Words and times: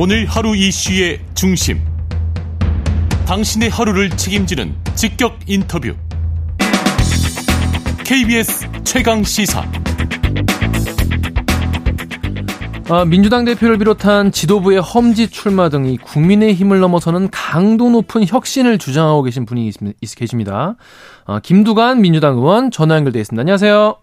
오늘 0.00 0.26
하루 0.26 0.54
이슈의 0.54 1.18
중심. 1.34 1.82
당신의 3.26 3.68
하루를 3.68 4.10
책임지는 4.10 4.72
직격 4.94 5.36
인터뷰. 5.48 5.92
KBS 8.04 8.68
최강 8.84 9.24
시사. 9.24 9.68
아, 12.88 13.04
민주당 13.06 13.44
대표를 13.44 13.78
비롯한 13.78 14.30
지도부의 14.30 14.80
험지 14.80 15.30
출마 15.30 15.68
등이 15.68 15.96
국민의 15.96 16.54
힘을 16.54 16.78
넘어서는 16.78 17.30
강도 17.32 17.90
높은 17.90 18.24
혁신을 18.24 18.78
주장하고 18.78 19.24
계신 19.24 19.46
분이 19.46 19.66
있, 19.66 19.74
있, 20.00 20.14
계십니다. 20.14 20.76
아, 21.26 21.40
김두관 21.40 22.02
민주당 22.02 22.36
의원 22.36 22.70
전화 22.70 22.94
연결돼 22.94 23.18
있습니다. 23.18 23.40
안녕하세요. 23.40 23.96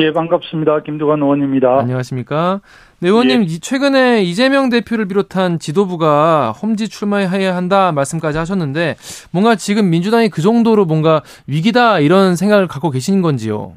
예, 0.00 0.12
반갑습니다. 0.12 0.84
김두관 0.84 1.20
의원입니다. 1.20 1.80
안녕하십니까. 1.80 2.60
네, 3.00 3.08
의원님, 3.08 3.42
예. 3.42 3.46
최근에 3.58 4.22
이재명 4.22 4.70
대표를 4.70 5.08
비롯한 5.08 5.58
지도부가 5.58 6.52
험지 6.52 6.88
출마해야 6.88 7.56
한다 7.56 7.90
말씀까지 7.90 8.38
하셨는데, 8.38 8.94
뭔가 9.32 9.56
지금 9.56 9.90
민주당이 9.90 10.28
그 10.28 10.40
정도로 10.40 10.84
뭔가 10.84 11.22
위기다 11.48 11.98
이런 11.98 12.36
생각을 12.36 12.68
갖고 12.68 12.90
계신 12.90 13.22
건지요? 13.22 13.72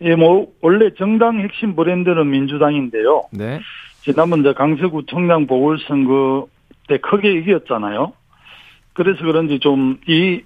예, 0.00 0.14
뭐, 0.14 0.46
원래 0.62 0.90
정당 0.96 1.40
핵심 1.40 1.76
브랜드는 1.76 2.30
민주당인데요. 2.30 3.24
네. 3.32 3.60
지난번 4.00 4.40
이제 4.40 4.54
강서구 4.54 5.04
청량 5.06 5.46
보궐선거 5.46 6.48
때 6.88 6.96
크게 6.98 7.32
이겼잖아요. 7.32 8.14
그래서 8.94 9.22
그런지 9.24 9.58
좀 9.58 9.98
이 10.08 10.40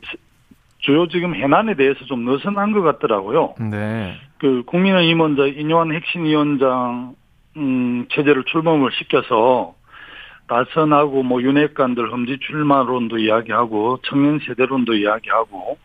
주요 0.86 1.08
지금 1.08 1.34
해난에 1.34 1.74
대해서 1.74 2.04
좀 2.04 2.24
느슨한 2.24 2.72
것 2.72 2.80
같더라고요. 2.82 3.54
네. 3.70 4.14
그 4.38 4.62
국민의힘은 4.66 5.32
이제 5.32 5.60
인요한 5.60 5.92
핵심위원장 5.92 7.16
음, 7.56 8.06
체제를 8.12 8.44
출범을 8.44 8.92
시켜서 8.92 9.74
다선하고 10.46 11.24
뭐 11.24 11.42
윤핵관들 11.42 12.12
험지 12.12 12.38
출마론도 12.46 13.18
이야기하고 13.18 13.98
청년 14.04 14.38
세대론도 14.46 14.94
이야기하고 14.94 15.76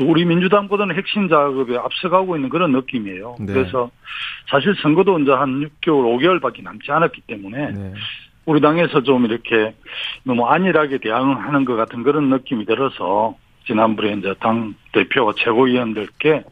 우리 0.00 0.24
민주당보다는 0.24 0.96
핵심 0.96 1.28
작업에 1.28 1.76
앞서가고 1.76 2.34
있는 2.34 2.48
그런 2.48 2.72
느낌이에요. 2.72 3.36
네. 3.38 3.52
그래서 3.52 3.92
사실 4.50 4.74
선거도 4.82 5.20
이제 5.20 5.30
한 5.30 5.60
6개월, 5.60 6.40
5개월밖에 6.40 6.64
남지 6.64 6.90
않았기 6.90 7.20
때문에 7.28 7.70
네. 7.70 7.94
우리 8.44 8.60
당에서 8.60 9.04
좀 9.04 9.24
이렇게 9.24 9.72
너무 10.24 10.46
안일하게 10.46 10.98
대응하는 10.98 11.64
것 11.64 11.76
같은 11.76 12.02
그런 12.02 12.28
느낌이 12.28 12.64
들어서 12.64 13.36
지난번에 13.66 14.14
이제 14.14 14.34
당 14.40 14.74
대표와 14.92 15.32
최고위원들께 15.36 16.44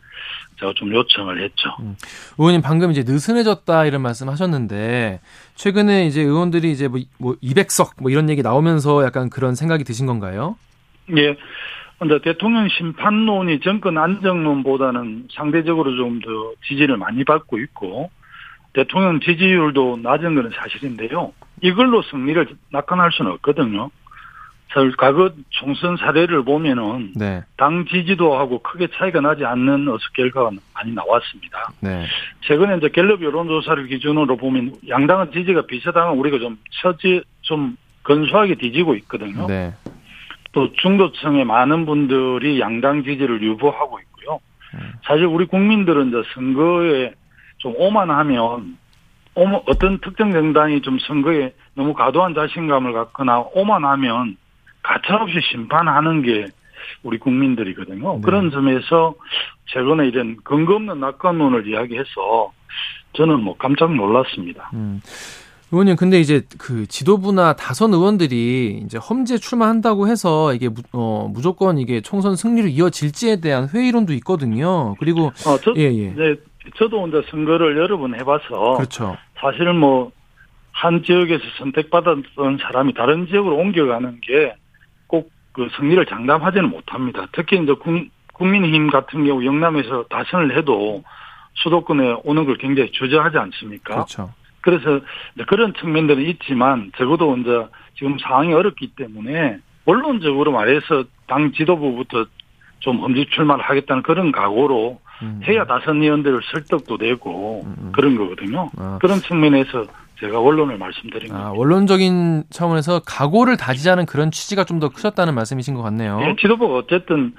제가 0.60 0.72
좀 0.76 0.92
요청을 0.94 1.42
했죠. 1.42 1.70
음. 1.80 1.96
의원님 2.38 2.60
방금 2.62 2.90
이제 2.90 3.02
느슨해졌다 3.06 3.86
이런 3.86 4.02
말씀 4.02 4.28
하셨는데 4.28 5.20
최근에 5.54 6.06
이제 6.06 6.20
의원들이 6.22 6.70
이제 6.70 6.88
뭐, 6.88 7.00
뭐 7.18 7.34
200석 7.42 7.92
뭐 8.00 8.10
이런 8.10 8.28
얘기 8.28 8.42
나오면서 8.42 9.04
약간 9.04 9.30
그런 9.30 9.54
생각이 9.54 9.84
드신 9.84 10.06
건가요? 10.06 10.56
예. 11.16 11.36
근데 11.98 12.18
대통령 12.22 12.66
심판론이 12.68 13.60
정권 13.60 13.98
안정론보다는 13.98 15.28
상대적으로 15.34 15.96
좀 15.96 16.20
더 16.20 16.28
지지를 16.66 16.96
많이 16.96 17.24
받고 17.24 17.58
있고 17.58 18.10
대통령 18.72 19.20
지지율도 19.20 20.00
낮은 20.02 20.34
것은 20.34 20.50
사실인데요. 20.54 21.32
이걸로 21.62 22.02
승리를 22.02 22.46
낙관할 22.70 23.10
수는 23.12 23.32
없거든요. 23.32 23.90
과거 24.96 25.32
총선 25.50 25.96
사례를 25.96 26.44
보면은 26.44 27.12
네. 27.16 27.42
당 27.56 27.84
지지도하고 27.86 28.62
크게 28.62 28.88
차이가 28.94 29.20
나지 29.20 29.44
않는 29.44 29.88
어서 29.88 30.02
결과가 30.14 30.50
많이 30.74 30.92
나왔습니다. 30.92 31.72
네. 31.80 32.06
최근에 32.42 32.76
이제 32.76 32.88
갤럽 32.88 33.20
여론조사를 33.20 33.86
기준으로 33.88 34.36
보면 34.36 34.74
양당은 34.88 35.32
지지가 35.32 35.66
비슷한 35.66 36.10
우리가 36.10 36.38
좀 36.38 36.56
처지 36.82 37.22
좀 37.42 37.76
근소하게 38.02 38.54
뒤지고 38.54 38.94
있거든요. 38.96 39.46
네. 39.48 39.74
또 40.52 40.72
중도층의 40.72 41.44
많은 41.44 41.84
분들이 41.86 42.60
양당 42.60 43.02
지지를 43.02 43.42
유보하고 43.42 43.98
있고요. 44.00 44.38
음. 44.74 44.92
사실 45.04 45.26
우리 45.26 45.46
국민들은 45.46 46.08
이제 46.08 46.22
선거에 46.34 47.12
좀 47.58 47.74
오만하면 47.76 48.78
어떤 49.34 49.98
특정 50.00 50.32
정당이 50.32 50.82
좀 50.82 50.98
선거에 51.00 51.54
너무 51.74 51.94
과도한 51.94 52.34
자신감을 52.34 52.92
갖거나 52.92 53.40
오만하면 53.54 54.36
가차없이 54.82 55.40
심판하는 55.50 56.22
게 56.22 56.46
우리 57.02 57.18
국민들이거든요. 57.18 58.16
네. 58.16 58.20
그런 58.22 58.50
점에서 58.50 59.14
최근에 59.66 60.08
이런 60.08 60.36
근거 60.42 60.74
없는 60.74 61.00
낙관론을 61.00 61.68
이야기해서 61.68 62.52
저는 63.14 63.40
뭐 63.40 63.56
깜짝 63.56 63.94
놀랐습니다. 63.94 64.70
음. 64.74 65.00
의원님, 65.72 65.94
근데 65.94 66.18
이제 66.18 66.42
그 66.58 66.86
지도부나 66.88 67.52
다선 67.52 67.94
의원들이 67.94 68.82
이제 68.84 68.98
험지에 68.98 69.38
출마한다고 69.38 70.08
해서 70.08 70.52
이게 70.52 70.68
무, 70.68 70.82
어, 70.92 71.30
무조건 71.32 71.78
이게 71.78 72.00
총선 72.00 72.34
승리로 72.34 72.66
이어질지에 72.66 73.40
대한 73.40 73.68
회의론도 73.72 74.12
있거든요. 74.14 74.96
그리고 74.98 75.26
어, 75.46 75.56
저, 75.62 75.72
예, 75.76 75.82
예. 75.82 76.12
네, 76.14 76.34
저도 76.76 77.06
이제 77.06 77.22
선거를 77.30 77.76
여러 77.76 77.98
번 77.98 78.14
해봐서 78.14 78.74
그렇죠. 78.78 79.16
사실은 79.40 79.76
뭐한 79.78 81.04
지역에서 81.04 81.44
선택받았던 81.58 82.58
사람이 82.62 82.94
다른 82.94 83.28
지역으로 83.28 83.56
옮겨가는 83.56 84.20
게 84.22 84.54
그 85.52 85.68
승리를 85.76 86.04
장담하지는 86.06 86.70
못합니다. 86.70 87.26
특히 87.32 87.60
이제 87.62 87.74
국민힘 88.34 88.90
같은 88.90 89.24
경우 89.24 89.44
영남에서 89.44 90.04
다선을 90.04 90.56
해도 90.56 91.02
수도권에 91.54 92.20
오는 92.24 92.44
걸 92.44 92.56
굉장히 92.56 92.90
주저하지 92.92 93.36
않습니까? 93.38 93.94
그렇죠. 93.94 94.32
그래서 94.60 95.00
그런 95.46 95.74
측면들은 95.74 96.22
있지만 96.22 96.92
적어도 96.96 97.36
이제 97.36 97.66
지금 97.96 98.18
상황이 98.18 98.52
어렵기 98.52 98.92
때문에 98.94 99.58
원론적으로 99.84 100.52
말해서 100.52 101.04
당 101.26 101.52
지도부부터 101.52 102.26
좀 102.78 103.00
험지 103.00 103.26
출마를 103.30 103.64
하겠다는 103.64 104.02
그런 104.02 104.32
각오로 104.32 105.00
음. 105.22 105.40
해야 105.46 105.64
다선 105.66 106.02
의원들을 106.02 106.40
설득도 106.50 106.96
되고 106.96 107.62
음. 107.64 107.74
음. 107.78 107.92
그런 107.92 108.16
거거든요. 108.16 108.70
아. 108.78 108.98
그런 109.00 109.18
측면에서 109.18 109.84
제가 110.20 110.38
원론을 110.38 110.76
말씀드린 110.78 111.32
아, 111.34 111.50
원론적인 111.54 112.44
차원에서 112.50 113.00
각오를 113.06 113.56
다지자는 113.56 114.06
그런 114.06 114.30
취지가 114.30 114.64
좀 114.64 114.80
더 114.80 114.88
크셨다는 114.88 115.34
말씀이신 115.34 115.74
것 115.74 115.82
같네요. 115.82 116.18
네, 116.20 116.34
지도부가 116.40 116.76
어쨌든 116.76 117.34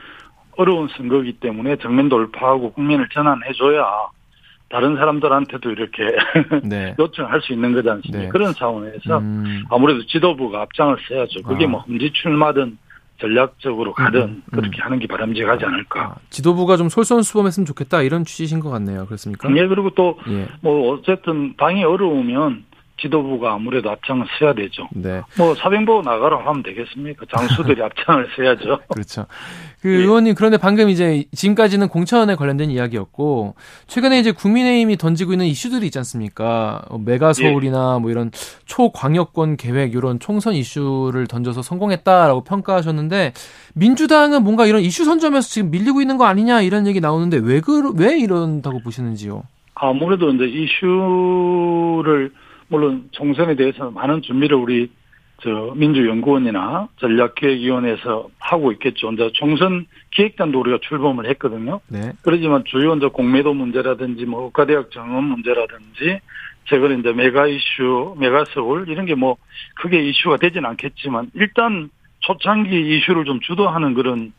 어려운 0.58 0.88
선거이기 0.96 1.40
때문에 1.40 1.78
정면 1.78 2.08
돌파하고 2.08 2.72
국민을 2.74 3.08
전환해줘야 3.12 3.84
다른 4.70 4.96
사람들한테도 4.96 5.72
이렇게 5.72 6.04
네. 6.64 6.96
요청할 7.00 7.42
수 7.42 7.52
있는 7.54 7.74
거지 7.74 7.90
않습니까? 7.90 8.20
네. 8.26 8.30
그런 8.30 8.54
차원에서 8.54 9.18
음. 9.18 9.64
아무래도 9.72 10.06
지도부가 10.06 10.62
앞장을 10.62 10.98
써야죠. 11.08 11.42
그게 11.42 11.66
아. 11.66 11.70
뭐 11.70 11.80
험지 11.82 12.12
출마든 12.14 12.78
전략적으로 13.20 13.94
가든 13.94 14.22
음, 14.22 14.44
음. 14.46 14.52
그렇게 14.52 14.82
하는 14.82 15.00
게 15.00 15.08
바람직하지 15.08 15.66
않을까. 15.66 16.02
아, 16.02 16.16
지도부가 16.30 16.78
좀 16.78 16.90
솔선수범했으면 16.90 17.66
좋겠다 17.66 18.04
이런 18.04 18.24
취지신 18.24 18.60
것 18.60 18.70
같네요. 18.70 19.06
그렇습니까? 19.08 19.50
예, 19.56 19.68
그리고 19.68 19.90
또뭐 19.92 20.18
예. 20.30 20.48
뭐 20.62 20.94
어쨌든 20.94 21.56
당이 21.58 21.84
어려우면 21.84 22.66
지도부가 23.02 23.54
아무래도 23.54 23.90
앞장을 23.92 24.26
서야 24.40 24.54
되죠. 24.54 24.88
네. 24.94 25.22
뭐 25.38 25.56
사병보 25.56 26.02
나가라 26.04 26.38
하면 26.46 26.64
되겠습니까? 26.64 27.26
장수들이 27.36 27.82
앞장을 27.84 28.28
서야죠. 28.36 28.80
그렇죠. 28.90 29.26
그 29.82 29.90
예. 29.92 29.98
의원님 29.98 30.36
그런데 30.36 30.58
방금 30.58 30.90
이제 30.90 31.26
지금까지는 31.34 31.88
공천에 31.88 32.36
관련된 32.36 32.70
이야기였고 32.70 33.56
최근에 33.88 34.20
이제 34.20 34.32
국민의힘이 34.32 34.98
던지고 34.98 35.32
있는 35.34 35.48
이슈들이 35.48 35.88
있지 35.88 35.98
않습니까? 35.98 36.84
어, 36.90 36.98
메가 37.00 37.34
서울이나 37.34 37.96
예. 37.98 38.02
뭐 38.02 38.12
이런 38.12 38.30
초광역권 38.66 39.58
계획 39.58 39.96
이런 39.96 40.20
총선 40.20 40.54
이슈를 40.54 41.26
던져서 41.28 41.62
성공했다라고 41.64 42.44
평가하셨는데 42.44 43.34
민주당은 43.74 44.44
뭔가 44.44 44.66
이런 44.68 44.82
이슈 44.82 45.06
선점에서 45.06 45.48
지금 45.50 45.72
밀리고 45.72 46.02
있는 46.02 46.18
거 46.18 46.26
아니냐 46.26 46.62
이런 46.62 46.86
얘기 46.88 47.00
나오는데 47.02 47.38
왜 47.38 47.60
그 47.62 47.72
왜 47.98 48.20
이런다고 48.20 48.80
보시는지요? 48.82 49.44
아무래도 49.76 50.30
이제 50.30 50.46
이슈를 50.46 52.32
물론 52.72 53.10
총선에 53.12 53.56
대해서 53.56 53.92
많은 53.92 54.22
준비를 54.22 54.56
우리 54.56 54.90
저 55.44 55.74
민주연구원이나 55.76 56.88
전략기획위원회에서 57.00 58.30
하고 58.40 58.72
있겠죠. 58.74 59.12
이제 59.12 59.30
총선 59.34 59.86
기획단도 60.12 60.60
우리가 60.60 60.78
출범을 60.82 61.28
했거든요. 61.32 61.82
네. 61.90 62.14
그러지만 62.22 62.64
주요 62.66 62.96
이제 62.96 63.08
공매도 63.08 63.54
문제라든지 63.54 64.26
뭐 64.26 64.46
의과대학 64.46 64.92
정원 64.92 65.26
문제라든지 65.26 66.20
최근에 66.66 67.00
이제 67.00 67.12
메가 67.12 67.48
이슈, 67.48 68.16
메가 68.20 68.46
서울 68.54 68.88
이런 68.88 69.06
게 69.06 69.16
뭐 69.16 69.36
크게 69.76 70.02
이슈가 70.10 70.38
되지는 70.38 70.70
않겠지만 70.70 71.32
일단 71.34 71.90
초창기 72.20 72.70
이슈를 72.70 73.26
좀 73.26 73.40
주도하는 73.42 73.96
그런 73.96 74.32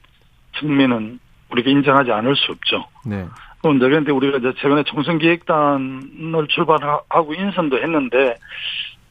측면은 0.58 1.19
우리가 1.50 1.69
인정하지 1.69 2.12
않을 2.12 2.35
수 2.37 2.52
없죠. 2.52 2.87
네. 3.05 3.26
그런데 3.62 4.11
우리가 4.11 4.38
이제 4.38 4.53
최근에 4.59 4.82
총선기획단을 4.85 6.49
출발하고 6.49 7.35
인선도 7.35 7.79
했는데 7.79 8.35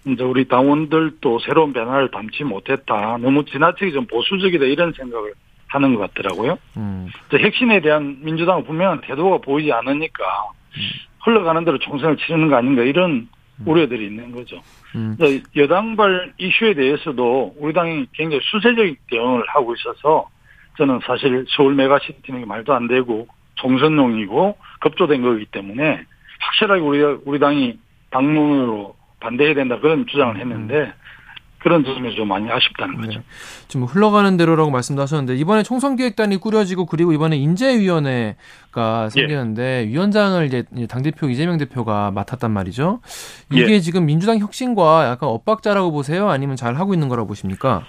이제 0.05 0.23
우리 0.23 0.47
당원들도 0.47 1.39
새로운 1.39 1.73
변화를 1.73 2.11
담지 2.11 2.43
못했다. 2.43 3.17
너무 3.17 3.45
지나치게 3.45 3.91
좀 3.91 4.05
보수적이다 4.07 4.65
이런 4.65 4.91
생각을 4.93 5.33
하는 5.67 5.95
것 5.95 6.13
같더라고요. 6.13 6.57
음. 6.77 7.07
핵심에 7.33 7.79
대한 7.79 8.17
민주당은 8.21 8.65
분명한 8.65 9.01
태도가 9.01 9.37
보이지 9.37 9.71
않으니까 9.71 10.23
음. 10.75 10.81
흘러가는 11.21 11.63
대로 11.63 11.77
총선을 11.77 12.17
치르는 12.17 12.49
거 12.49 12.57
아닌가 12.57 12.83
이런 12.83 13.29
우려들이 13.65 14.07
있는 14.07 14.31
거죠. 14.31 14.59
음. 14.95 15.15
여당발 15.55 16.33
이슈에 16.37 16.73
대해서도 16.73 17.55
우리 17.57 17.73
당이 17.73 18.07
굉장히 18.13 18.41
수세적인 18.43 18.95
대응을 19.09 19.43
하고 19.47 19.75
있어서 19.75 20.27
저는 20.77 20.99
사실 21.05 21.45
서울 21.49 21.75
메가시티는 21.75 22.47
말도 22.47 22.73
안 22.73 22.87
되고 22.87 23.27
총선용이고 23.55 24.57
급조된 24.81 25.21
거기 25.21 25.45
때문에 25.45 26.03
확실하게 26.39 26.81
우리 26.81 27.01
우리 27.25 27.39
당이 27.39 27.77
당론으로 28.09 28.95
반대해야 29.19 29.55
된다 29.55 29.79
그런 29.79 30.05
주장을 30.07 30.37
했는데 30.37 30.75
음. 30.75 30.93
그런 31.59 31.85
점이 31.85 32.15
좀 32.15 32.27
많이 32.27 32.49
아쉽다는 32.49 32.97
거죠. 32.97 33.19
네. 33.19 33.25
지금 33.67 33.85
흘러가는 33.85 34.35
대로라고 34.35 34.71
말씀도 34.71 35.01
하셨는데 35.03 35.35
이번에 35.35 35.61
총선기획단이 35.61 36.37
꾸려지고 36.37 36.87
그리고 36.87 37.13
이번에 37.13 37.37
인재위원회가 37.37 39.09
생기는데 39.09 39.83
예. 39.85 39.87
위원장을 39.87 40.43
이제 40.45 40.63
당 40.89 41.03
대표 41.03 41.29
이재명 41.29 41.57
대표가 41.59 42.09
맡았단 42.11 42.49
말이죠. 42.49 43.01
이게 43.51 43.73
예. 43.73 43.79
지금 43.79 44.07
민주당 44.07 44.39
혁신과 44.39 45.07
약간 45.07 45.29
엇박자라고 45.29 45.91
보세요? 45.91 46.29
아니면 46.29 46.55
잘 46.55 46.75
하고 46.75 46.95
있는 46.95 47.09
거라고 47.09 47.27
보십니까? 47.27 47.83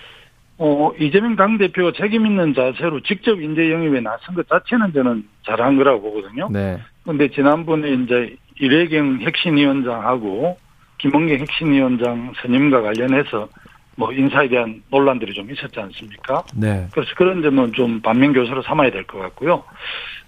어, 0.64 0.92
이재명 1.00 1.34
당대표가 1.34 1.90
책임 1.96 2.24
있는 2.24 2.54
자세로 2.54 3.00
직접 3.00 3.40
인재 3.40 3.72
영입에 3.72 4.00
나선 4.00 4.36
것 4.36 4.48
자체는 4.48 4.92
저는 4.92 5.24
잘한 5.44 5.76
거라고 5.76 6.02
보거든요. 6.02 6.48
네. 6.52 6.78
근데 7.04 7.26
지난번에 7.28 7.90
이제 7.90 8.36
이래경 8.60 9.22
혁신위원장하고 9.22 10.56
김원경 10.98 11.40
혁신위원장 11.40 12.32
선임과 12.40 12.80
관련해서 12.82 13.48
뭐 13.96 14.12
인사에 14.12 14.46
대한 14.48 14.84
논란들이 14.88 15.34
좀 15.34 15.50
있었지 15.50 15.80
않습니까? 15.80 16.44
네. 16.54 16.86
그래서 16.92 17.10
그런 17.16 17.42
점은 17.42 17.72
좀 17.72 18.00
반면 18.00 18.32
교사로 18.32 18.62
삼아야 18.62 18.92
될 18.92 19.02
것 19.02 19.18
같고요. 19.18 19.64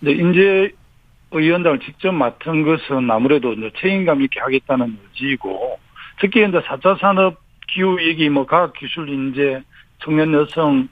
근데 0.00 0.14
인재 0.14 0.70
위원장을 1.32 1.78
직접 1.78 2.10
맡은 2.10 2.64
것은 2.64 3.08
아무래도 3.08 3.52
이제 3.52 3.70
책임감 3.80 4.20
있게 4.22 4.40
하겠다는 4.40 4.98
의지이고 5.12 5.78
특히 6.20 6.40
이제 6.44 6.58
4차 6.58 6.98
산업 6.98 7.36
기후 7.68 8.02
얘기 8.02 8.28
뭐 8.28 8.46
과학 8.46 8.72
기술 8.72 9.08
인재 9.08 9.62
청년 10.04 10.32
여성 10.34 10.88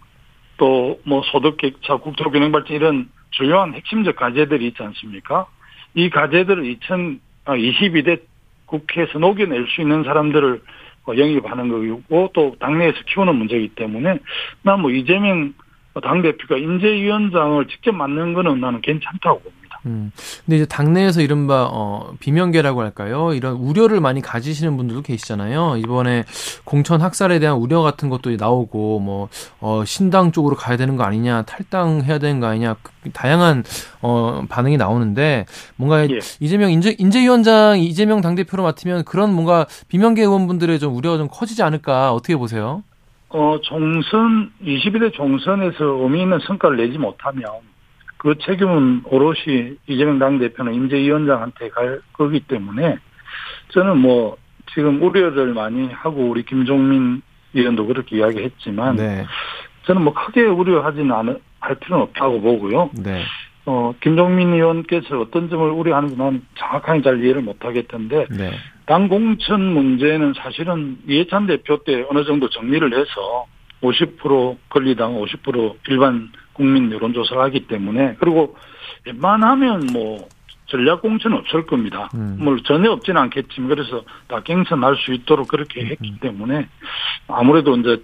또 0.57 0.83
뭐 1.05 1.23
소득 1.25 1.57
격차 1.57 1.97
국토 1.97 2.31
균형 2.31 2.53
발전 2.53 2.77
이런 2.77 3.09
주요한 3.31 3.75
핵심적 3.75 4.17
과제들이 4.17 4.69
있지 4.69 4.83
않습니까? 4.83 5.47
이 5.95 6.11
과제들을 6.11 6.63
2022대 6.79 8.21
국회에서 8.67 9.19
녹여낼 9.19 9.67
수 9.69 9.81
있는 9.81 10.05
사람들을 10.05 10.63
영입하는 11.09 11.69
거고 11.69 12.31
또 12.33 12.57
당내에서 12.61 12.99
키우는 13.07 13.35
문제이기 13.35 13.75
때문에 13.75 14.19
난뭐 14.63 14.91
이재명 14.91 15.53
당 16.03 16.23
대표가 16.23 16.57
인재위원장을 16.57 17.67
직접 17.67 17.93
맡는 17.93 18.33
거는 18.33 18.61
나는 18.61 18.81
괜찮다고. 18.81 19.43
음. 19.87 20.13
근데 20.45 20.57
이제 20.57 20.67
당내에서 20.67 21.23
이른바 21.23 21.69
어 21.71 22.15
비명계라고 22.21 22.83
할까요? 22.83 23.35
이런 23.35 23.57
우려를 23.57 24.01
많이 24.01 24.21
가지시는 24.21 24.77
분들도 24.77 25.03
계시잖아요. 25.03 25.77
이번에 25.79 26.25
공천 26.65 27.01
학살에 27.01 27.39
대한 27.39 27.57
우려 27.57 27.83
같은 27.83 28.09
것도 28.09 28.37
나오고 28.37 29.01
뭐어 29.61 29.85
신당 29.85 30.33
쪽으로 30.33 30.57
가야 30.57 30.77
되는 30.77 30.97
거 30.97 31.05
아니냐, 31.05 31.43
탈당해야 31.43 32.19
되는 32.19 32.41
거 32.41 32.47
아니냐, 32.47 32.77
다양한 33.13 33.65
어 34.03 34.45
반응이 34.49 34.77
나오는데 34.77 35.47
뭔가 35.77 36.09
예. 36.09 36.19
이재명 36.41 36.71
인재 36.71 36.95
인재위원장 36.99 37.79
이재명 37.79 38.21
당 38.21 38.35
대표로 38.35 38.63
맡으면 38.63 39.05
그런 39.05 39.33
뭔가 39.35 39.67
비명계 39.89 40.23
의원분들의 40.23 40.79
좀 40.79 40.95
우려가 40.95 41.19
좀 41.19 41.29
커지지 41.29 41.63
않을까 41.63 42.13
어떻게 42.13 42.37
보세요? 42.37 42.85
어 43.31 43.59
총선 43.63 44.53
22대 44.63 45.13
총선에서 45.15 45.85
의미 45.85 46.23
있는 46.23 46.39
성과를 46.47 46.77
내지 46.77 46.99
못하면 46.99 47.45
그 48.23 48.37
책임은 48.39 49.03
오롯이 49.07 49.79
이재명 49.89 50.21
당대표는 50.21 50.75
임재위원장한테 50.75 51.71
갈 51.71 52.01
거기 52.13 52.39
때문에 52.39 52.99
저는 53.71 53.99
뭐 53.99 54.37
지금 54.73 55.03
우려를 55.03 55.53
많이 55.55 55.89
하고 55.89 56.31
우리 56.31 56.45
김종민 56.45 57.21
의원도 57.53 57.85
그렇게 57.85 58.19
이야기했지만 58.19 58.95
네. 58.95 59.27
저는 59.87 60.03
뭐 60.03 60.15
크게 60.15 60.43
우려하지는 60.43 61.11
않을 61.11 61.41
할 61.59 61.75
필요는 61.75 62.05
없다고 62.05 62.41
보고요. 62.41 62.91
네. 62.95 63.25
어, 63.67 63.93
김종민 64.01 64.53
의원께서 64.53 65.19
어떤 65.19 65.51
점을 65.51 65.69
우려하는지 65.69 66.17
난 66.17 66.47
정확하게 66.55 67.03
잘 67.03 67.25
이해를 67.25 67.43
못 67.43 67.65
하겠던데, 67.65 68.27
네. 68.31 68.53
당 68.87 69.09
공천 69.09 69.61
문제는 69.61 70.35
사실은 70.37 70.99
이해찬 71.09 71.49
대표 71.49 71.83
때 71.83 72.05
어느 72.09 72.25
정도 72.25 72.49
정리를 72.49 72.93
해서 72.93 73.47
50% 73.83 74.59
권리당 74.69 75.15
50% 75.21 75.75
일반 75.89 76.31
국민 76.55 76.91
여론조사를 76.93 77.43
하기 77.43 77.67
때문에 77.67 78.17
그리고 78.19 78.57
웬만하면 79.07 79.89
뭐 79.93 80.29
전략 80.67 81.03
공천 81.03 81.33
없을 81.35 81.67
겁니다. 81.67 82.09
음. 82.15 82.39
뭐 82.41 82.57
전혀 82.65 82.91
없지는 82.91 83.21
않겠지만 83.23 83.69
그래서 83.69 84.03
다 84.29 84.41
갱선할 84.43 84.97
수 84.97 85.13
있도록 85.13 85.49
그렇게 85.49 85.83
음, 85.83 85.87
했기 85.89 86.11
음. 86.11 86.19
때문에 86.21 86.69
아무래도 87.29 87.77
이제 87.77 88.03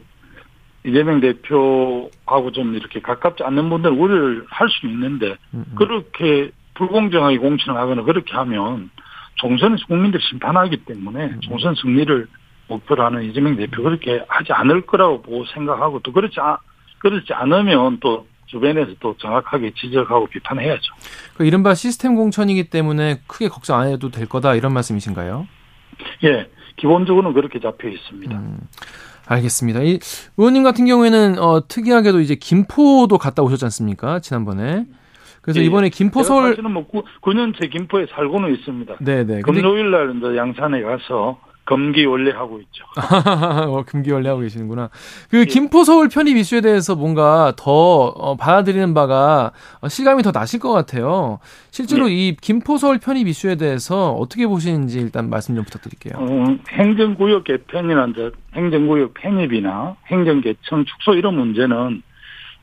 이재명 0.84 1.20
대표하고 1.20 2.52
좀 2.52 2.74
이렇게 2.74 3.00
가깝지 3.00 3.42
않는 3.42 3.68
분들은 3.68 3.98
우려를 3.98 4.46
할 4.48 4.68
수 4.68 4.86
있는데 4.86 5.36
음, 5.54 5.64
음. 5.66 5.74
그렇게 5.76 6.50
불공정하게 6.74 7.38
공천을 7.38 7.80
하거나 7.80 8.02
그렇게 8.02 8.34
하면 8.34 8.90
총선에서 9.36 9.86
국민들이 9.86 10.22
심판하기 10.22 10.84
때문에 10.84 11.24
음. 11.24 11.40
총선 11.40 11.74
승리를 11.74 12.26
목표로 12.68 13.04
하는 13.04 13.24
이재명 13.24 13.56
대표 13.56 13.82
그렇게 13.82 14.22
하지 14.28 14.52
않을 14.52 14.82
거라고 14.82 15.22
보고 15.22 15.44
생각하고 15.46 16.00
또 16.00 16.12
그렇지 16.12 16.38
아, 16.40 16.58
그렇지 16.98 17.32
않으면 17.32 17.98
또 18.00 18.26
주변에서 18.48 18.92
또 19.00 19.14
정확하게 19.18 19.72
지적하고 19.74 20.26
비판해야죠. 20.26 20.92
그 21.36 21.44
이른바 21.44 21.74
시스템 21.74 22.16
공천이기 22.16 22.70
때문에 22.70 23.20
크게 23.26 23.48
걱정 23.48 23.78
안 23.78 23.88
해도 23.88 24.10
될 24.10 24.26
거다 24.26 24.54
이런 24.54 24.72
말씀이신가요? 24.72 25.46
예, 26.24 26.48
기본적으로는 26.76 27.34
그렇게 27.34 27.60
잡혀 27.60 27.88
있습니다. 27.88 28.36
음, 28.36 28.58
알겠습니다. 29.26 29.82
이 29.82 29.98
의원님 30.36 30.62
같은 30.62 30.86
경우에는 30.86 31.38
어, 31.38 31.66
특이하게도 31.68 32.20
이제 32.20 32.34
김포도 32.34 33.18
갔다 33.18 33.42
오셨지 33.42 33.64
않습니까? 33.66 34.20
지난번에. 34.20 34.86
그래서 35.42 35.60
예, 35.60 35.64
이번에 35.64 35.88
김포 35.88 36.22
서울 36.22 36.50
사실은 36.50 36.72
뭐 36.72 36.86
9, 37.20 37.32
년째 37.32 37.68
김포에 37.68 38.06
살고는 38.10 38.54
있습니다. 38.54 38.96
네네. 39.00 39.42
금요일 39.42 39.90
날 39.90 40.14
이제 40.16 40.36
양산에 40.36 40.82
가서 40.82 41.38
금기 41.68 42.06
원래 42.06 42.30
하고 42.30 42.60
있죠. 42.60 42.86
어, 43.68 43.82
금기 43.84 44.10
원래 44.10 44.30
하고 44.30 44.40
계시는구나. 44.40 44.88
그 45.30 45.40
예. 45.40 45.44
김포 45.44 45.84
서울 45.84 46.08
편입 46.08 46.38
이슈에 46.38 46.62
대해서 46.62 46.96
뭔가 46.96 47.52
더 47.58 48.06
어, 48.06 48.36
받아들이는 48.36 48.94
바가 48.94 49.52
어, 49.82 49.88
실감이 49.88 50.22
더 50.22 50.32
나실 50.32 50.60
것 50.60 50.72
같아요. 50.72 51.40
실제로 51.70 52.08
예. 52.08 52.14
이 52.14 52.36
김포 52.40 52.78
서울 52.78 52.98
편입 52.98 53.28
이슈에 53.28 53.56
대해서 53.56 54.12
어떻게 54.12 54.46
보시는지 54.46 54.98
일단 54.98 55.28
말씀 55.28 55.54
좀 55.56 55.64
부탁드릴게요. 55.64 56.14
어, 56.16 56.56
행정구역 56.70 57.44
개편이나 57.44 58.08
행정구역 58.54 59.12
편입이나 59.12 59.96
행정개청 60.06 60.86
축소 60.86 61.12
이런 61.12 61.34
문제는 61.34 62.02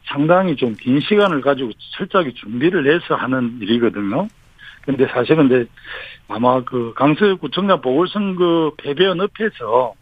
상당히 0.08 0.56
좀 0.56 0.76
긴 0.80 1.00
시간을 1.00 1.42
가지고 1.42 1.70
철저하게 1.98 2.34
준비를 2.34 2.92
해서 2.92 3.14
하는 3.14 3.60
일이거든요. 3.62 4.28
근데 4.86 5.08
사실은 5.08 5.48
이제 5.48 5.68
아마 6.28 6.64
그 6.64 6.94
강서구청장 6.96 7.82
보궐선거 7.82 8.74
패배 8.78 9.06
여파에서 9.06 9.94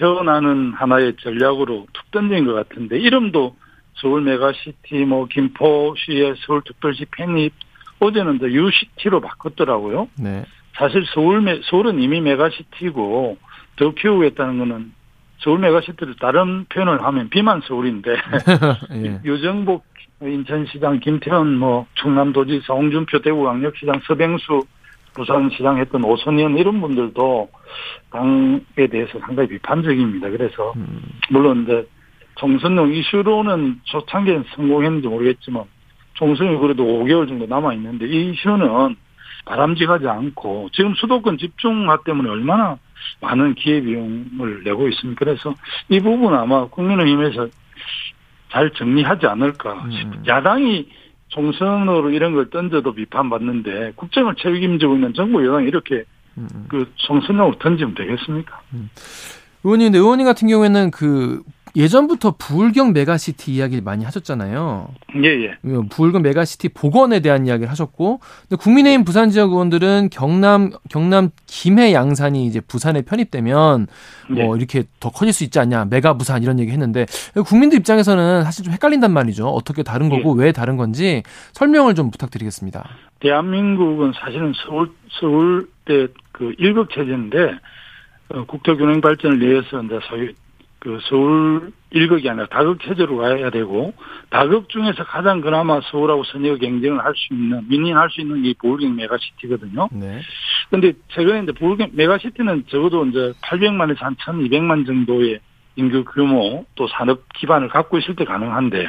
헤어나는 0.00 0.72
하나의 0.72 1.14
전략으로 1.20 1.86
툭 1.92 2.10
던진 2.10 2.46
것 2.46 2.54
같은데 2.54 2.98
이름도 2.98 3.56
서울 3.94 4.22
메가시티 4.22 5.04
뭐 5.04 5.26
김포시의 5.26 6.34
서울특별시 6.46 7.06
편입 7.10 7.52
어제는 8.00 8.38
또 8.38 8.48
New 8.48 8.72
City로 8.72 9.20
바꿨더라고요. 9.20 10.08
네. 10.18 10.44
사실 10.74 11.04
서울 11.12 11.42
메, 11.42 11.60
서울은 11.64 12.00
이미 12.00 12.20
메가시티고 12.20 13.36
더 13.76 13.94
키우겠다는 13.94 14.58
거는 14.58 14.92
서울 15.40 15.58
메가시티를 15.58 16.16
다른 16.16 16.64
표현을 16.66 17.02
하면 17.04 17.28
비만 17.28 17.60
서울인데 17.66 18.10
예. 19.04 19.20
유정복 19.24 19.84
인천시장 20.22 21.00
김태현 21.00 21.58
뭐 21.58 21.86
충남도지사 21.94 22.74
홍준표 22.74 23.20
대구광역시장 23.20 24.00
서병수 24.06 24.64
부산시장 25.14 25.78
했던 25.78 26.04
오선현 26.04 26.56
이런 26.58 26.80
분들도 26.80 27.48
당에 28.10 28.86
대해서 28.90 29.18
상당히 29.20 29.48
비판적입니다. 29.48 30.28
그래서 30.30 30.72
음. 30.76 31.02
물론 31.30 31.64
이제 31.64 31.86
총선용 32.36 32.92
이슈로는 32.92 33.80
초창기엔 33.84 34.44
성공했는지 34.54 35.08
모르겠지만 35.08 35.64
총선이 36.14 36.58
그래도 36.58 36.84
5개월 36.84 37.26
정도 37.28 37.46
남아 37.46 37.74
있는데 37.74 38.06
이 38.06 38.30
이슈는 38.30 38.96
바람직하지 39.46 40.06
않고 40.06 40.68
지금 40.72 40.94
수도권 40.94 41.38
집중화 41.38 42.02
때문에 42.04 42.28
얼마나 42.28 42.78
많은 43.20 43.54
기회비용을 43.54 44.62
내고 44.64 44.88
있습니까? 44.88 45.24
그래서 45.24 45.54
이 45.88 45.98
부분 46.00 46.34
아마 46.34 46.66
국민의힘에서 46.66 47.48
잘 48.50 48.70
정리하지 48.72 49.26
않을까. 49.26 49.72
음. 49.84 50.22
야당이 50.26 50.88
총선으로 51.28 52.10
이런 52.10 52.34
걸 52.34 52.50
던져도 52.50 52.92
비판받는데 52.94 53.92
국정을 53.96 54.34
책임지고 54.36 54.94
있는 54.94 55.14
정부 55.14 55.44
여당이 55.46 55.66
이렇게 55.66 56.04
음. 56.36 56.48
그 56.68 56.90
총선용으로 56.96 57.58
던지면 57.58 57.94
되겠습니까? 57.94 58.60
음. 58.74 58.90
의원님, 59.62 59.94
의원님 59.94 60.26
같은 60.26 60.48
경우에는 60.48 60.90
그 60.90 61.42
예전부터 61.76 62.34
부울경 62.38 62.92
메가시티 62.92 63.52
이야기를 63.52 63.82
많이 63.82 64.04
하셨잖아요. 64.04 64.88
예, 65.22 65.28
예. 65.28 65.58
부울경 65.90 66.22
메가시티 66.22 66.70
복원에 66.70 67.20
대한 67.20 67.46
이야기를 67.46 67.70
하셨고, 67.70 68.20
근데 68.48 68.56
국민의힘 68.60 69.04
부산 69.04 69.30
지역 69.30 69.52
의원들은 69.52 70.10
경남 70.10 70.70
경남 70.88 71.30
김해 71.46 71.92
양산이 71.92 72.46
이제 72.46 72.60
부산에 72.60 73.02
편입되면 73.02 73.86
뭐 74.28 74.38
예. 74.38 74.58
이렇게 74.58 74.84
더 74.98 75.10
커질 75.10 75.32
수 75.32 75.44
있지 75.44 75.58
않냐, 75.58 75.86
메가 75.86 76.14
부산 76.14 76.42
이런 76.42 76.58
얘기 76.58 76.72
했는데 76.72 77.06
국민들 77.46 77.78
입장에서는 77.78 78.44
사실 78.44 78.64
좀 78.64 78.72
헷갈린단 78.72 79.12
말이죠. 79.12 79.48
어떻게 79.48 79.82
다른 79.82 80.08
거고 80.08 80.36
예. 80.38 80.46
왜 80.46 80.52
다른 80.52 80.76
건지 80.76 81.22
설명을 81.52 81.94
좀 81.94 82.10
부탁드리겠습니다. 82.10 82.88
대한민국은 83.20 84.12
사실은 84.14 84.52
서울 84.66 84.90
서울대 85.20 86.06
그 86.32 86.54
일극 86.58 86.90
체제인데 86.90 87.58
어, 88.30 88.44
국토 88.44 88.76
균형 88.76 89.00
발전을 89.00 89.40
위해서 89.40 89.82
이제 89.82 89.98
소위 90.08 90.34
그 90.80 90.98
서울 91.02 91.72
일극이 91.90 92.28
아니라 92.28 92.46
다극 92.46 92.80
체제로 92.80 93.18
가야 93.18 93.50
되고 93.50 93.92
다극 94.30 94.70
중에서 94.70 95.04
가장 95.04 95.42
그나마 95.42 95.80
서울하고 95.82 96.24
선의의 96.24 96.58
경쟁을 96.58 97.04
할 97.04 97.12
수 97.14 97.34
있는 97.34 97.68
민인할 97.68 98.08
수 98.10 98.22
있는 98.22 98.44
이 98.44 98.54
보울경 98.54 98.96
메가시티거든요. 98.96 99.88
네. 99.92 100.20
근데 100.70 100.92
최근에 101.08 101.42
이제 101.42 101.52
부울경 101.52 101.90
메가시티는 101.92 102.64
적어도 102.68 103.04
이제 103.06 103.32
800만에서 103.42 103.98
한 103.98 104.16
1,200만 104.16 104.86
정도의 104.86 105.40
인구 105.76 106.02
규모 106.04 106.64
또 106.74 106.88
산업 106.88 107.30
기반을 107.34 107.68
갖고 107.68 107.98
있을 107.98 108.16
때 108.16 108.24
가능한데 108.24 108.88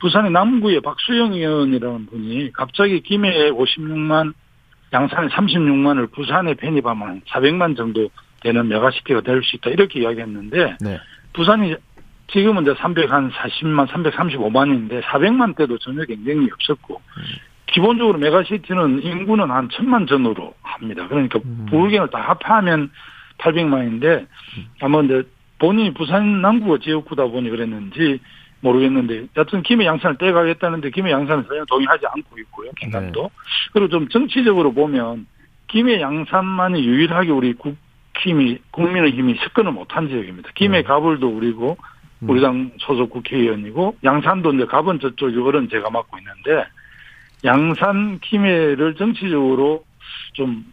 부산의 0.00 0.30
남구의 0.30 0.80
박수영 0.80 1.34
의원이라는 1.34 2.06
분이 2.06 2.52
갑자기 2.52 3.00
김해에 3.00 3.50
56만 3.50 4.32
양산에 4.94 5.28
36만을 5.28 6.10
부산에 6.12 6.54
편입하면 6.54 7.20
400만 7.28 7.76
정도 7.76 8.08
되는 8.40 8.68
메가시티가 8.68 9.20
될 9.22 9.42
수 9.42 9.56
있다 9.56 9.70
이렇게 9.70 10.00
이야기했는데 10.00 10.76
네. 10.80 10.98
부산이 11.38 11.76
지금은 12.32 12.62
이제 12.62 12.74
340만, 12.74 13.86
335만인데 13.86 15.02
400만 15.02 15.56
돼도 15.56 15.78
전혀 15.78 16.04
경쟁력이 16.04 16.48
없었고 16.52 16.96
음. 16.96 17.22
기본적으로 17.66 18.18
메가시티는 18.18 19.02
인구는 19.04 19.50
한 19.50 19.68
천만 19.70 20.06
전후로 20.06 20.52
합니다. 20.62 21.06
그러니까 21.06 21.38
음. 21.44 21.66
부울경을 21.70 22.10
다 22.10 22.20
합하면 22.20 22.90
800만인데 23.38 24.26
아마 24.82 25.00
이제 25.02 25.22
본인이 25.60 25.94
부산 25.94 26.42
남구가 26.42 26.78
지역구다 26.82 27.26
보니 27.26 27.50
그랬는지 27.50 28.18
모르겠는데 28.60 29.28
여튼 29.36 29.62
김해 29.62 29.86
양산을 29.86 30.18
떼가겠다는데 30.18 30.90
김해 30.90 31.12
양산은 31.12 31.44
전혀 31.46 31.64
동의하지 31.66 32.04
않고 32.06 32.38
있고요. 32.40 32.72
경남도. 32.80 33.22
네. 33.22 33.28
그리고 33.72 33.88
좀 33.88 34.08
정치적으로 34.08 34.72
보면 34.72 35.26
김해 35.68 36.00
양산만이 36.00 36.84
유일하게 36.84 37.30
우리 37.30 37.52
국 37.52 37.76
힘이 38.18 38.58
국민의 38.70 39.12
힘이 39.12 39.36
접근을 39.38 39.72
못한 39.72 40.08
지역입니다. 40.08 40.50
김해 40.54 40.78
네. 40.78 40.82
가불도 40.82 41.28
우리고 41.28 41.76
음. 42.22 42.30
우리 42.30 42.40
당 42.40 42.70
소속 42.78 43.10
국회의원이고 43.10 43.96
양산도 44.04 44.52
이제 44.54 44.64
가본 44.64 45.00
저쪽 45.00 45.30
이거는 45.30 45.68
제가 45.68 45.90
맡고 45.90 46.18
있는데 46.18 46.68
양산 47.44 48.18
김해를 48.20 48.94
정치적으로 48.94 49.84
좀 50.32 50.64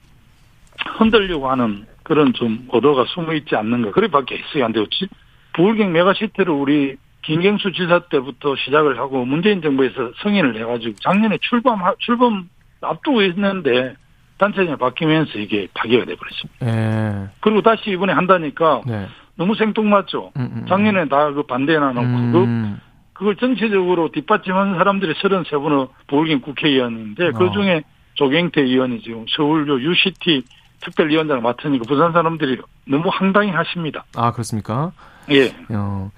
흔들려고 0.97 1.49
하는 1.49 1.85
그런 2.03 2.33
좀 2.33 2.67
의도가 2.71 3.05
숨어 3.05 3.33
있지 3.33 3.55
않는가 3.55 3.91
그래밖에 3.91 4.35
있어요 4.35 4.65
안 4.65 4.73
되었지 4.73 5.07
부울경 5.53 5.91
메가시티를 5.91 6.51
우리 6.51 6.97
김경수 7.23 7.71
지사 7.71 7.99
때부터 8.07 8.55
시작을 8.55 8.99
하고 8.99 9.25
문재인 9.25 9.61
정부에서 9.61 10.11
승인을 10.21 10.59
해가지고 10.59 10.95
작년에 11.01 11.37
출범 11.41 11.79
출범 11.99 12.49
앞두고 12.81 13.23
있는데 13.23 13.95
단체장이 14.37 14.77
바뀌면서 14.77 15.39
이게 15.39 15.67
파기가 15.73 16.05
돼버렸습니다. 16.05 16.65
네. 16.65 17.27
그리고 17.39 17.61
다시 17.61 17.89
이번에 17.91 18.13
한다니까 18.13 18.81
네. 18.85 19.07
너무 19.35 19.55
생뚱맞죠. 19.55 20.31
음, 20.37 20.41
음, 20.41 20.51
음. 20.61 20.65
작년에 20.67 21.07
다 21.07 21.31
그 21.31 21.43
반대나 21.43 21.91
놓고 21.93 22.07
음. 22.07 22.79
그, 23.13 23.19
그걸 23.19 23.35
정치적으로 23.37 24.11
뒷받침한 24.11 24.75
사람들이 24.75 25.13
33분의 25.13 25.89
보울경 26.07 26.41
국회의원인데 26.41 27.31
그 27.31 27.35
어. 27.45 27.49
그 27.49 27.51
중에 27.53 27.83
조경태 28.15 28.61
의원이 28.61 29.01
지금 29.01 29.25
서울요 29.29 29.79
UCT 29.79 30.43
특별위원장을 30.81 31.41
맡으니까 31.41 31.85
부산 31.87 32.11
사람들이 32.11 32.59
너무 32.85 33.09
황당히 33.11 33.51
하십니다. 33.51 34.05
아 34.15 34.31
그렇습니까? 34.31 34.91
예. 35.31 35.53
어, 35.69 36.11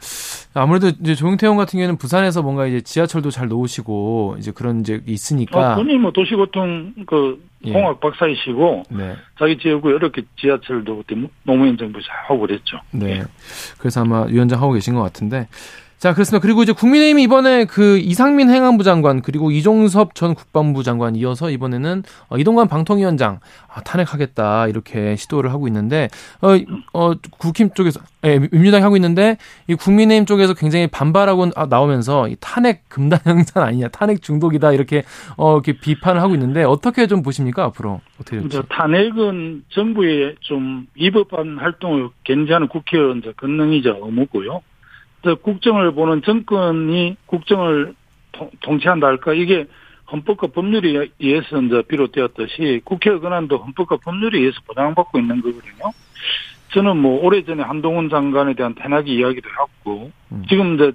아무래도 0.53 0.89
이제 0.89 1.15
조영태 1.15 1.47
의원 1.47 1.57
같은 1.57 1.77
경우에는 1.77 1.97
부산에서 1.97 2.41
뭔가 2.41 2.65
이제 2.65 2.81
지하철도 2.81 3.29
잘 3.31 3.47
놓으시고 3.47 4.35
이제 4.39 4.51
그런 4.51 4.81
이제 4.81 5.01
있으니까. 5.05 5.73
아, 5.73 5.75
본인이 5.75 5.97
뭐 5.97 6.11
도시교통 6.11 6.93
그 7.05 7.41
예. 7.65 7.71
공학 7.71 7.99
박사이시고 7.99 8.83
네. 8.89 9.15
자기 9.39 9.57
지역구 9.57 9.89
이렇게 9.89 10.23
지하철도 10.39 10.97
그때 10.97 11.15
노무현 11.43 11.77
정부에서 11.77 12.07
하고 12.27 12.41
그랬죠. 12.41 12.79
네. 12.91 13.19
예. 13.19 13.23
그래서 13.77 14.01
아마 14.01 14.23
위원장 14.25 14.61
하고 14.61 14.73
계신 14.73 14.95
것 14.95 15.01
같은데 15.01 15.47
자, 15.97 16.13
그렇습니다. 16.13 16.43
그리고 16.43 16.61
이제 16.61 16.73
국민의힘이 16.73 17.23
이번에 17.23 17.65
그 17.65 17.97
이상민 17.97 18.51
행안부 18.51 18.83
장관 18.83 19.23
그리고 19.23 19.49
이종섭 19.49 20.13
전 20.13 20.35
국방부 20.35 20.83
장관 20.83 21.15
이어서 21.15 21.49
이번에는 21.49 22.03
어, 22.29 22.37
이동관 22.37 22.67
방통위원장 22.67 23.39
아, 23.67 23.81
탄핵하겠다 23.81 24.67
이렇게 24.67 25.15
시도를 25.15 25.51
하고 25.51 25.67
있는데 25.67 26.07
어, 26.41 26.49
어 26.93 27.13
국힘 27.39 27.71
쪽에서 27.71 27.99
예, 28.25 28.37
민주당이 28.37 28.83
하고 28.83 28.95
있는데 28.95 29.37
이 29.67 29.73
국민의힘 29.73 30.27
쪽에서 30.27 30.53
굉장히 30.53 30.85
반발하고 30.85 31.49
나오면서 31.67 32.27
이 32.27 32.35
탄핵 32.39 32.87
금단 32.89 33.19
형산 33.25 33.63
아니냐, 33.63 33.87
탄핵 33.87 34.21
중독이다 34.21 34.73
이렇게 34.73 35.01
어 35.35 35.55
이렇게 35.55 35.79
비판을 35.79 36.21
하고 36.21 36.35
있는데 36.35 36.63
어떻게 36.63 37.07
좀 37.07 37.23
보십니까 37.23 37.63
앞으로 37.63 38.01
어떻게 38.21 38.39
될지? 38.39 38.61
탄핵은 38.69 39.63
정부의 39.69 40.35
좀 40.41 40.85
위법한 40.93 41.57
활동을 41.57 42.09
견제하는 42.23 42.67
국회의원 42.67 43.23
권능이자 43.35 43.97
의무고요. 43.99 44.61
국정을 45.41 45.91
보는 45.93 46.21
정권이 46.23 47.17
국정을 47.25 47.95
통치한다 48.61 49.07
할까 49.07 49.33
이게 49.33 49.65
헌법과 50.11 50.47
법률에 50.47 51.07
의해서 51.19 51.61
이제 51.61 51.81
비롯되었듯이 51.87 52.81
국회 52.85 53.17
권한도 53.17 53.57
헌법과 53.57 53.97
법률에 53.97 54.39
의해서 54.39 54.59
보장받고 54.67 55.19
있는 55.19 55.41
거거든요. 55.41 55.91
저는 56.73 56.97
뭐 56.97 57.23
오래전에 57.25 57.63
한동훈 57.63 58.09
장관에 58.09 58.53
대한 58.53 58.75
탄핵 58.75 59.07
이야기도 59.07 59.49
했고 59.49 60.11
음. 60.31 60.43
지금 60.47 60.75
이제 60.75 60.91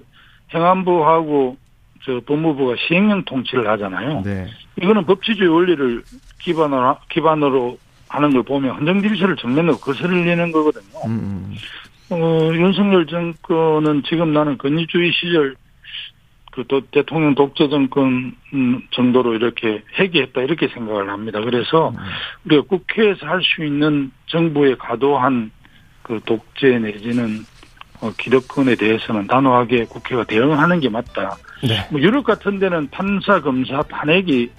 행안부하고 0.53 1.57
저 2.05 2.19
법무부가 2.25 2.75
시행령 2.87 3.23
통치를 3.23 3.67
하잖아요. 3.69 4.21
네. 4.23 4.47
이거는 4.81 5.05
법치주의 5.05 5.49
원리를 5.49 6.03
기반으로 6.41 6.97
기반으로 7.09 7.77
하는 8.09 8.31
걸 8.31 8.43
보면 8.43 8.75
헌정 8.75 9.01
질서를 9.01 9.35
정면으로 9.37 9.77
거스르는 9.77 10.51
거거든요. 10.51 10.99
음. 11.05 11.55
음. 12.11 12.21
어, 12.21 12.51
윤석열 12.53 13.07
정권은 13.07 14.03
지금 14.07 14.33
나는 14.33 14.57
권위주의 14.57 15.11
시절 15.13 15.55
그 16.51 16.63
대통령 16.91 17.33
독재 17.33 17.69
정권 17.69 18.35
음, 18.53 18.81
정도로 18.91 19.33
이렇게 19.33 19.81
회귀했다 19.97 20.41
이렇게 20.41 20.67
생각을 20.67 21.09
합니다. 21.09 21.39
그래서 21.41 21.89
음. 21.89 21.95
우리가 22.45 22.63
국회에서 22.67 23.25
할 23.25 23.41
수 23.41 23.65
있는 23.65 24.11
정부의 24.27 24.77
과도한 24.77 25.51
그 26.03 26.19
독재 26.25 26.77
내지는 26.79 27.39
어, 28.01 28.11
기득권에 28.19 28.75
대해서는 28.75 29.25
단호하게 29.27 29.85
국회가 29.85 30.23
대응하는 30.25 30.79
게 30.79 30.89
맞다. 30.89 31.37
네. 31.63 31.87
뭐 31.89 31.99
유럽 32.01 32.23
같은 32.23 32.59
데는 32.59 32.89
판사, 32.89 33.41
검사, 33.41 33.81
탄핵이 33.83 34.49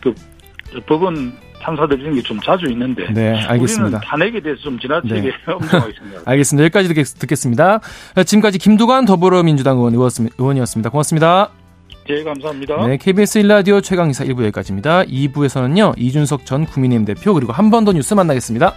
그 0.00 0.14
법원 0.86 1.32
판사들 1.60 2.00
이런 2.00 2.14
게 2.14 2.22
좀 2.22 2.38
자주 2.40 2.66
있는데 2.70 3.06
네, 3.12 3.30
알겠습니다. 3.46 3.84
우리는 3.98 4.00
탄핵에 4.00 4.40
대해서 4.40 4.60
좀 4.62 4.78
지나치게 4.78 5.20
네. 5.20 5.30
엄정하겠습니다. 5.52 6.20
알겠습니다. 6.24 6.64
여기까지 6.64 6.88
듣겠, 7.18 7.36
습니다 7.36 7.80
지금까지 8.26 8.58
김두관 8.58 9.04
더불어민주당 9.04 9.78
의원이었습니다. 9.78 10.90
고맙습니다. 10.90 11.50
네, 12.08 12.24
감사합니다. 12.24 12.86
네, 12.86 12.96
KBS 12.96 13.42
1라디오 13.42 13.82
최강의사 13.82 14.24
1부 14.24 14.40
여기까지입니다. 14.44 15.02
2부에서는요, 15.04 15.92
이준석 15.98 16.46
전 16.46 16.64
국민의힘 16.64 17.04
대표 17.04 17.34
그리고 17.34 17.52
한 17.52 17.70
번 17.70 17.84
더 17.84 17.92
뉴스 17.92 18.14
만나겠습니다. 18.14 18.72